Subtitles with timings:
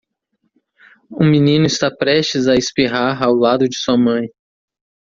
[1.11, 4.27] Um menino está prestes a espirrar ao lado de sua mãe.